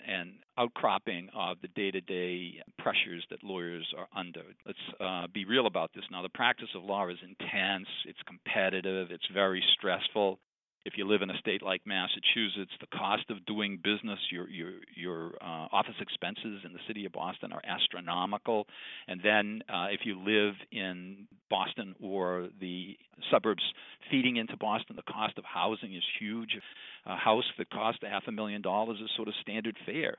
an 0.10 0.40
outcropping 0.58 1.30
of 1.34 1.58
the 1.62 1.70
day-to-day 1.70 2.62
pressures 2.80 3.26
that 3.30 3.44
lawyers 3.44 3.94
are 3.98 4.08
under. 4.16 4.42
Let's 4.66 4.80
uh, 5.00 5.28
be 5.34 5.46
real 5.46 5.68
about 5.68 5.92
this 5.96 6.04
now. 6.12 6.22
The 6.22 6.30
practice 6.30 6.68
of 6.76 6.84
law 6.84 7.08
is 7.08 7.18
intense. 7.24 7.88
It's 8.06 8.20
competitive. 8.28 9.12
It's 9.12 9.28
very 9.34 9.64
stressful 9.78 10.40
if 10.86 10.94
you 10.98 11.08
live 11.08 11.22
in 11.22 11.30
a 11.30 11.38
state 11.38 11.64
like 11.64 11.82
Massachusetts, 11.86 12.72
the 12.82 12.88
cost 12.98 13.30
of 13.30 13.46
doing 13.46 13.80
business, 13.82 14.20
your 14.32 14.50
your 14.50 14.72
your 14.96 15.32
uh, 15.42 15.68
office 15.72 15.96
expenses 16.02 16.62
in 16.66 16.74
the 16.74 16.80
city 16.88 17.06
of 17.06 17.14
Boston 17.14 17.54
are 17.54 17.62
astronomical. 17.66 18.68
And 19.08 19.22
then 19.24 19.64
uh, 19.70 19.88
if 19.92 20.02
you 20.04 20.20
live 20.20 20.56
in 20.72 21.28
Boston 21.50 21.96
or 22.02 22.50
the 22.60 22.98
suburbs 23.32 23.64
feeding 24.12 24.38
into 24.38 24.58
Boston, 24.58 24.96
the 24.96 25.12
cost 25.12 25.38
of 25.38 25.46
housing 25.46 25.96
is 25.96 26.04
huge. 26.20 26.58
A 27.06 27.16
house 27.16 27.46
that 27.58 27.70
costs 27.70 28.02
a 28.04 28.10
half 28.10 28.24
a 28.28 28.32
million 28.32 28.62
dollars 28.62 28.98
is 29.02 29.10
sort 29.16 29.28
of 29.28 29.34
standard 29.42 29.78
fare. 29.86 30.18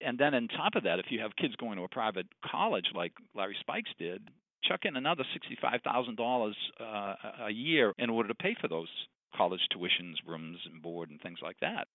And 0.00 0.18
then 0.18 0.34
on 0.34 0.48
top 0.48 0.74
of 0.76 0.84
that, 0.84 0.98
if 0.98 1.06
you 1.10 1.20
have 1.20 1.34
kids 1.36 1.56
going 1.56 1.78
to 1.78 1.84
a 1.84 1.88
private 1.88 2.26
college 2.44 2.86
like 2.94 3.12
Larry 3.34 3.56
Spikes 3.60 3.90
did, 3.98 4.22
chuck 4.62 4.80
in 4.84 4.96
another 4.96 5.24
sixty-five 5.32 5.80
thousand 5.82 6.14
uh, 6.14 6.22
dollars 6.22 6.56
a 6.80 7.50
year 7.50 7.92
in 7.98 8.10
order 8.10 8.28
to 8.28 8.34
pay 8.34 8.54
for 8.60 8.68
those 8.68 8.88
college 9.34 9.60
tuitions, 9.74 10.16
rooms 10.26 10.58
and 10.70 10.82
board, 10.82 11.10
and 11.10 11.20
things 11.20 11.38
like 11.42 11.58
that. 11.60 11.88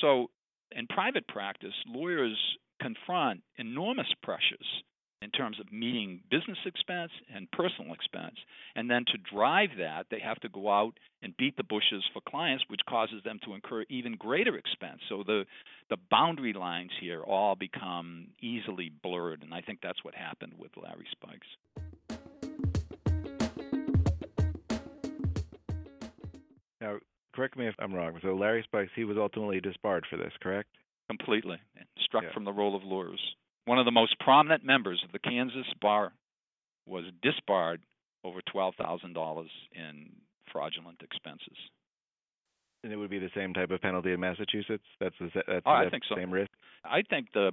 So, 0.00 0.30
in 0.72 0.86
private 0.86 1.26
practice, 1.28 1.74
lawyers 1.86 2.36
confront 2.80 3.42
enormous 3.56 4.08
pressures 4.22 4.82
in 5.22 5.30
terms 5.30 5.58
of 5.58 5.72
meeting 5.72 6.20
business 6.30 6.58
expense 6.66 7.10
and 7.34 7.50
personal 7.50 7.94
expense. 7.94 8.36
And 8.74 8.90
then 8.90 9.04
to 9.06 9.34
drive 9.34 9.70
that, 9.78 10.06
they 10.10 10.20
have 10.20 10.38
to 10.40 10.48
go 10.48 10.70
out 10.70 10.92
and 11.22 11.36
beat 11.36 11.56
the 11.56 11.64
bushes 11.64 12.04
for 12.12 12.20
clients, 12.28 12.64
which 12.68 12.80
causes 12.88 13.22
them 13.24 13.38
to 13.44 13.54
incur 13.54 13.84
even 13.88 14.16
greater 14.16 14.56
expense. 14.56 15.00
So 15.08 15.22
the 15.26 15.44
the 15.88 15.96
boundary 16.10 16.52
lines 16.52 16.90
here 17.00 17.22
all 17.22 17.54
become 17.54 18.28
easily 18.42 18.90
blurred, 19.02 19.42
and 19.42 19.54
I 19.54 19.60
think 19.60 19.80
that's 19.82 20.04
what 20.04 20.14
happened 20.14 20.54
with 20.58 20.72
Larry 20.76 21.06
Spikes. 21.12 21.85
Now, 26.80 26.98
correct 27.34 27.56
me 27.56 27.66
if 27.66 27.74
I'm 27.78 27.94
wrong. 27.94 28.18
So 28.22 28.34
Larry 28.34 28.62
Spikes, 28.64 28.92
he 28.94 29.04
was 29.04 29.16
ultimately 29.18 29.60
disbarred 29.60 30.04
for 30.10 30.16
this, 30.16 30.32
correct? 30.40 30.68
Completely. 31.08 31.58
Struck 32.04 32.24
yeah. 32.24 32.32
from 32.32 32.44
the 32.44 32.52
roll 32.52 32.74
of 32.74 32.82
lawyers. 32.84 33.20
One 33.64 33.78
of 33.78 33.84
the 33.84 33.92
most 33.92 34.18
prominent 34.20 34.64
members 34.64 35.02
of 35.04 35.12
the 35.12 35.18
Kansas 35.18 35.66
bar 35.80 36.12
was 36.86 37.04
disbarred 37.22 37.82
over 38.24 38.40
$12,000 38.54 39.46
in 39.74 40.10
fraudulent 40.52 41.00
expenses. 41.02 41.56
And 42.84 42.92
it 42.92 42.96
would 42.96 43.10
be 43.10 43.18
the 43.18 43.30
same 43.34 43.52
type 43.52 43.70
of 43.70 43.80
penalty 43.80 44.12
in 44.12 44.20
Massachusetts. 44.20 44.84
That's 45.00 45.14
the 45.18 45.30
that's, 45.34 45.62
oh, 45.66 45.70
I 45.70 45.88
think 45.90 46.04
so. 46.08 46.14
same 46.16 46.30
risk. 46.30 46.50
I 46.84 47.02
think 47.08 47.28
the 47.34 47.50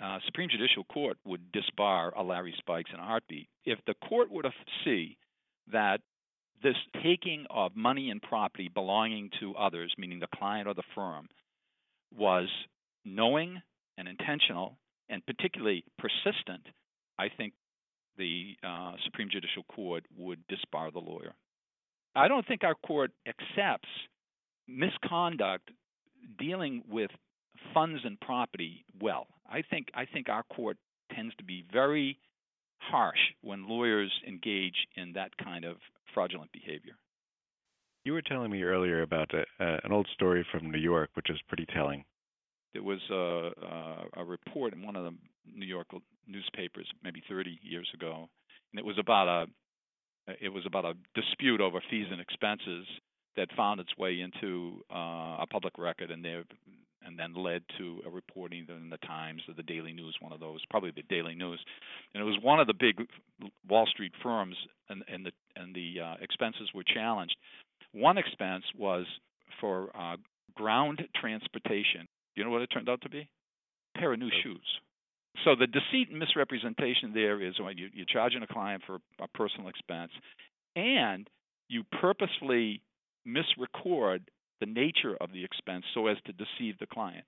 uh, 0.00 0.18
Supreme 0.26 0.48
Judicial 0.48 0.84
Court 0.84 1.18
would 1.24 1.52
disbar 1.52 2.12
a 2.16 2.22
Larry 2.22 2.54
Spikes 2.58 2.90
in 2.92 3.00
a 3.00 3.04
heartbeat 3.04 3.48
if 3.64 3.78
the 3.86 3.94
court 4.08 4.30
were 4.30 4.42
to 4.42 4.52
see 4.84 5.16
that 5.72 6.00
this 6.62 6.76
taking 7.02 7.46
of 7.50 7.76
money 7.76 8.10
and 8.10 8.20
property 8.20 8.68
belonging 8.72 9.30
to 9.40 9.54
others, 9.54 9.92
meaning 9.98 10.20
the 10.20 10.28
client 10.34 10.68
or 10.68 10.74
the 10.74 10.82
firm, 10.94 11.28
was 12.16 12.48
knowing 13.04 13.60
and 13.96 14.08
intentional 14.08 14.78
and 15.08 15.24
particularly 15.26 15.84
persistent, 15.98 16.66
I 17.18 17.28
think 17.34 17.54
the 18.16 18.56
uh, 18.62 18.92
Supreme 19.04 19.28
Judicial 19.30 19.64
Court 19.74 20.04
would 20.16 20.40
disbar 20.48 20.92
the 20.92 20.98
lawyer. 20.98 21.34
I 22.14 22.28
don't 22.28 22.46
think 22.46 22.64
our 22.64 22.74
court 22.74 23.12
accepts 23.26 23.88
misconduct 24.66 25.70
dealing 26.38 26.82
with 26.90 27.10
funds 27.72 28.00
and 28.04 28.20
property 28.20 28.84
well. 29.00 29.26
I 29.50 29.62
think 29.62 29.88
I 29.94 30.04
think 30.04 30.28
our 30.28 30.42
court 30.42 30.76
tends 31.14 31.34
to 31.36 31.44
be 31.44 31.64
very 31.72 32.18
harsh 32.78 33.18
when 33.42 33.68
lawyers 33.68 34.12
engage 34.26 34.86
in 34.96 35.12
that 35.14 35.30
kind 35.42 35.64
of 35.64 35.76
fraudulent 36.14 36.50
behavior. 36.52 36.94
You 38.04 38.12
were 38.12 38.22
telling 38.22 38.50
me 38.50 38.62
earlier 38.62 39.02
about 39.02 39.30
a, 39.34 39.42
uh, 39.62 39.78
an 39.84 39.92
old 39.92 40.08
story 40.14 40.46
from 40.50 40.70
New 40.70 40.78
York, 40.78 41.10
which 41.14 41.30
is 41.30 41.38
pretty 41.48 41.66
telling. 41.74 42.04
There 42.72 42.82
was 42.82 43.00
a, 43.10 43.50
a, 43.64 44.22
a 44.22 44.24
report 44.24 44.72
in 44.72 44.82
one 44.82 44.96
of 44.96 45.04
the 45.04 45.14
New 45.54 45.66
York 45.66 45.88
newspapers, 46.26 46.86
maybe 47.02 47.22
30 47.28 47.58
years 47.62 47.88
ago, 47.94 48.28
and 48.72 48.78
it 48.78 48.84
was 48.84 48.98
about 48.98 49.28
a 49.28 49.46
it 50.42 50.50
was 50.50 50.66
about 50.66 50.84
a 50.84 50.92
dispute 51.14 51.60
over 51.60 51.82
fees 51.90 52.06
and 52.10 52.20
expenses 52.20 52.86
that 53.36 53.48
found 53.56 53.80
its 53.80 53.96
way 53.96 54.20
into 54.20 54.82
uh, 54.92 55.40
a 55.40 55.46
public 55.50 55.78
record, 55.78 56.10
and 56.10 56.22
there 56.22 56.44
and 57.08 57.18
then 57.18 57.32
led 57.34 57.62
to 57.78 58.00
a 58.06 58.10
reporting 58.10 58.66
in 58.68 58.90
the 58.90 58.98
Times 58.98 59.40
or 59.48 59.54
the 59.54 59.62
Daily 59.62 59.92
News, 59.92 60.14
one 60.20 60.32
of 60.32 60.40
those, 60.40 60.60
probably 60.68 60.92
the 60.94 61.02
Daily 61.08 61.34
News, 61.34 61.58
and 62.12 62.20
it 62.20 62.24
was 62.24 62.38
one 62.42 62.60
of 62.60 62.66
the 62.66 62.74
big 62.74 62.96
Wall 63.66 63.86
Street 63.86 64.12
firms, 64.22 64.54
and, 64.90 65.02
and 65.08 65.24
the 65.24 65.32
and 65.56 65.74
the 65.74 66.00
uh, 66.00 66.14
expenses 66.20 66.68
were 66.74 66.84
challenged. 66.84 67.34
One 67.92 68.18
expense 68.18 68.64
was 68.76 69.06
for 69.58 69.90
uh, 69.98 70.16
ground 70.54 71.02
transportation. 71.18 72.02
Do 72.02 72.36
you 72.36 72.44
know 72.44 72.50
what 72.50 72.62
it 72.62 72.66
turned 72.66 72.90
out 72.90 73.00
to 73.02 73.08
be? 73.08 73.26
A 73.96 73.98
pair 73.98 74.12
of 74.12 74.18
new 74.18 74.30
shoes. 74.42 74.66
So 75.44 75.54
the 75.58 75.66
deceit 75.66 76.10
and 76.10 76.18
misrepresentation 76.18 77.12
there 77.14 77.40
is 77.40 77.54
when 77.58 77.78
you, 77.78 77.88
you're 77.94 78.06
charging 78.06 78.42
a 78.42 78.46
client 78.46 78.82
for 78.86 78.98
a 79.18 79.28
personal 79.28 79.68
expense, 79.68 80.12
and 80.76 81.26
you 81.68 81.84
purposefully 82.00 82.82
misrecord 83.26 84.20
the 84.60 84.66
nature 84.66 85.16
of 85.20 85.32
the 85.32 85.44
expense 85.44 85.84
so 85.94 86.06
as 86.06 86.16
to 86.26 86.32
deceive 86.32 86.78
the 86.78 86.86
client. 86.86 87.24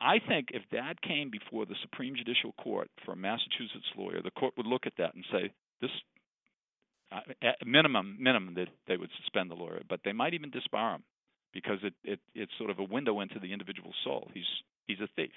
I 0.00 0.18
think 0.18 0.48
if 0.50 0.62
that 0.72 1.00
came 1.00 1.30
before 1.30 1.64
the 1.64 1.76
Supreme 1.82 2.14
Judicial 2.16 2.52
Court 2.62 2.90
for 3.04 3.12
a 3.12 3.16
Massachusetts 3.16 3.90
lawyer, 3.96 4.20
the 4.22 4.30
court 4.30 4.54
would 4.56 4.66
look 4.66 4.86
at 4.86 4.92
that 4.98 5.14
and 5.14 5.24
say, 5.32 5.50
this, 5.80 5.90
uh, 7.10 7.20
at 7.42 7.66
minimum, 7.66 8.16
minimum, 8.20 8.54
that 8.54 8.68
they 8.86 8.96
would 8.96 9.10
suspend 9.22 9.50
the 9.50 9.54
lawyer, 9.54 9.80
but 9.88 10.00
they 10.04 10.12
might 10.12 10.34
even 10.34 10.50
disbar 10.50 10.96
him 10.96 11.02
because 11.54 11.78
it, 11.82 11.94
it 12.04 12.20
it's 12.34 12.52
sort 12.58 12.70
of 12.70 12.78
a 12.78 12.84
window 12.84 13.20
into 13.20 13.38
the 13.38 13.52
individual 13.52 13.92
soul. 14.04 14.28
He's 14.34 14.44
he's 14.86 15.00
a 15.00 15.08
thief. 15.16 15.30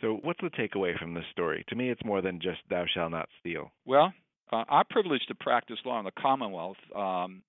So, 0.00 0.20
what's 0.22 0.40
the 0.40 0.50
takeaway 0.50 0.98
from 0.98 1.14
this 1.14 1.24
story? 1.32 1.64
To 1.68 1.74
me, 1.74 1.90
it's 1.90 2.04
more 2.04 2.22
than 2.22 2.40
just 2.40 2.60
"thou 2.70 2.84
shalt 2.92 3.10
not 3.10 3.28
steal." 3.40 3.72
Well, 3.84 4.12
uh, 4.52 4.64
our 4.68 4.84
privilege 4.88 5.22
to 5.28 5.34
practice 5.34 5.78
law 5.84 5.98
in 5.98 6.04
the 6.04 6.12
Commonwealth 6.12 6.76
um, 6.94 7.42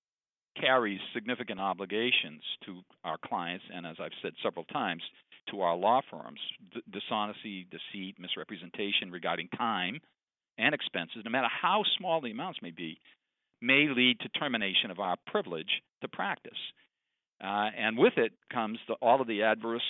carries 0.59 0.99
significant 1.13 1.59
obligations 1.59 2.41
to 2.65 2.81
our 3.03 3.17
clients, 3.23 3.65
and 3.73 3.85
as 3.85 3.97
I've 3.99 4.11
said 4.21 4.33
several 4.43 4.65
times, 4.65 5.03
to 5.51 5.61
our 5.61 5.75
law 5.75 6.01
firms. 6.09 6.39
D- 6.73 6.81
dishonesty, 6.91 7.67
deceit, 7.69 8.15
misrepresentation 8.19 9.11
regarding 9.11 9.49
time 9.49 9.99
and 10.57 10.73
expenses, 10.73 11.21
no 11.23 11.31
matter 11.31 11.47
how 11.49 11.83
small 11.97 12.19
the 12.19 12.31
amounts 12.31 12.59
may 12.61 12.71
be, 12.71 12.99
may 13.61 13.87
lead 13.87 14.19
to 14.21 14.29
termination 14.29 14.91
of 14.91 14.99
our 14.99 15.15
privilege 15.27 15.81
to 16.01 16.07
practice. 16.07 16.57
Uh, 17.43 17.69
and 17.77 17.97
with 17.97 18.17
it 18.17 18.33
comes 18.51 18.79
the, 18.87 18.95
all 18.95 19.21
of 19.21 19.27
the 19.27 19.43
adverse 19.43 19.83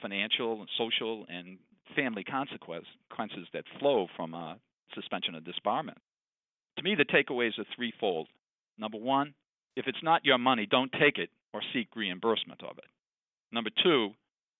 financial, 0.00 0.60
and 0.60 0.68
social, 0.76 1.26
and 1.28 1.58
family 1.96 2.24
consequences 2.24 3.46
that 3.52 3.64
flow 3.78 4.06
from 4.16 4.34
a 4.34 4.56
suspension 4.94 5.34
or 5.34 5.40
disbarment. 5.40 5.96
To 6.76 6.82
me, 6.82 6.94
the 6.94 7.04
takeaways 7.04 7.58
are 7.58 7.64
threefold. 7.76 8.28
Number 8.78 8.98
one, 8.98 9.34
if 9.76 9.86
it's 9.86 10.02
not 10.02 10.24
your 10.24 10.38
money, 10.38 10.66
don't 10.66 10.92
take 10.92 11.18
it 11.18 11.30
or 11.52 11.62
seek 11.72 11.88
reimbursement 11.94 12.62
of 12.62 12.78
it. 12.78 12.84
Number 13.52 13.70
two, 13.82 14.10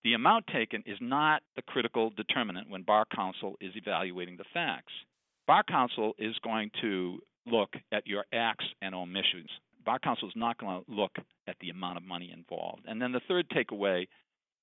the 0.05 0.15
amount 0.15 0.47
taken 0.49 0.83
is 0.87 0.99
not 1.01 1.43
the 1.57 1.63
critical 1.63 2.11
determinant 2.11 2.69
when 2.69 2.83
Bar 2.83 3.07
Counsel 3.15 3.57
is 3.61 3.73
evaluating 3.75 4.37
the 4.37 4.45
facts. 4.53 4.93
Bar 5.47 5.65
Counsel 5.65 6.13
is 6.19 6.35
going 6.45 6.71
to 6.83 7.19
look 7.47 7.71
at 7.93 8.07
your 8.07 8.25
acts 8.33 8.65
and 8.83 8.95
omissions. 8.95 9.49
Bar 9.85 9.99
Counsel 9.99 10.29
is 10.29 10.35
not 10.37 10.59
going 10.59 10.85
to 10.85 10.91
look 10.91 11.13
at 11.49 11.57
the 11.61 11.71
amount 11.71 11.97
of 11.97 12.05
money 12.05 12.33
involved. 12.33 12.83
And 12.87 13.01
then 13.01 13.13
the 13.13 13.21
third 13.29 13.49
takeaway 13.51 14.07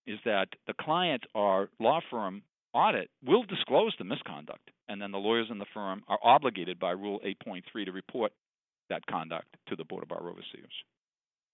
is 0.08 0.20
that 0.26 0.48
the 0.68 0.74
client 0.80 1.24
or 1.36 1.70
law 1.80 2.00
firm 2.10 2.42
audit 2.74 3.10
will 3.26 3.44
disclose 3.44 3.94
the 3.98 4.04
misconduct, 4.04 4.72
and 4.88 5.02
then 5.02 5.12
the 5.12 5.18
lawyers 5.18 5.48
in 5.50 5.58
the 5.60 5.66
firm 5.74 6.04
are 6.08 6.20
obligated 6.24 6.80
by 6.80 6.92
Rule 6.92 7.20
8.3 7.26 7.86
to 7.86 7.92
report 7.92 8.32
that 8.90 9.06
conduct 9.08 9.48
to 9.68 9.76
the 9.76 9.86
Board 9.86 10.04
of 10.04 10.10
Bar 10.10 10.22
Overseers. 10.22 10.74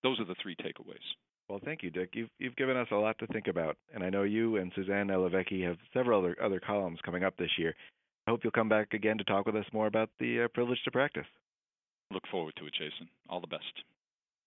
Those 0.04 0.20
are 0.20 0.26
the 0.26 0.36
three 0.42 0.56
takeaways. 0.56 1.06
Well, 1.50 1.60
thank 1.64 1.82
you, 1.82 1.90
Dick. 1.90 2.10
You've 2.14 2.30
you've 2.40 2.56
given 2.58 2.76
us 2.76 2.88
a 2.92 2.96
lot 2.96 3.18
to 3.20 3.28
think 3.28 3.48
about, 3.48 3.78
and 3.94 4.04
I 4.04 4.10
know 4.10 4.24
you 4.24 4.58
and 4.58 4.72
Suzanne 4.76 5.08
Elovecky 5.08 5.66
have 5.66 5.78
several 5.94 6.20
other 6.20 6.36
other 6.44 6.60
columns 6.60 7.00
coming 7.06 7.24
up 7.24 7.38
this 7.38 7.52
year. 7.58 7.74
I 8.28 8.32
hope 8.32 8.42
you'll 8.44 8.52
come 8.52 8.68
back 8.68 8.94
again 8.94 9.18
to 9.18 9.24
talk 9.24 9.46
with 9.46 9.56
us 9.56 9.66
more 9.72 9.88
about 9.88 10.10
the 10.20 10.44
uh, 10.44 10.48
privilege 10.54 10.80
to 10.84 10.92
practice. 10.92 11.26
Look 12.12 12.24
forward 12.30 12.54
to 12.58 12.66
it, 12.66 12.74
Jason. 12.74 13.08
All 13.30 13.40
the 13.40 13.48
best. 13.48 13.64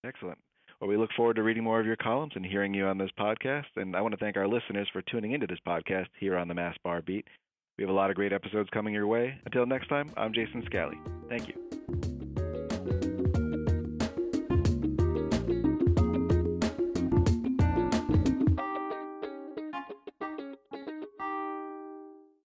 Excellent. 0.05 0.39
Well, 0.81 0.89
we 0.89 0.97
look 0.97 1.11
forward 1.15 1.37
to 1.37 1.43
reading 1.43 1.63
more 1.63 1.79
of 1.79 1.87
your 1.87 1.97
columns 1.97 2.33
and 2.37 2.45
hearing 2.45 2.73
you 2.73 2.87
on 2.87 2.97
this 2.97 3.11
podcast. 3.19 3.67
And 3.77 3.95
I 3.95 4.01
want 4.01 4.13
to 4.13 4.19
thank 4.19 4.37
our 4.37 4.49
listeners 4.49 4.89
for 4.93 5.03
tuning 5.03 5.33
into 5.33 5.47
this 5.47 5.59
podcast 5.67 6.07
here 6.19 6.39
on 6.39 6.49
the 6.49 6.55
Mass 6.55 6.77
Bar 6.83 7.03
Beat. 7.03 7.27
We 7.77 7.85
have 7.85 7.91
a 7.91 7.95
lot 7.95 8.11
of 8.11 8.17
great 8.17 8.33
episodes 8.33 8.69
coming 8.73 8.95
your 8.95 9.07
way. 9.07 9.39
Until 9.45 9.67
next 9.67 9.89
time, 9.89 10.11
I'm 10.17 10.33
Jason 10.33 10.63
Scally. 10.67 10.99
Thank 11.29 11.49
you. 11.49 11.80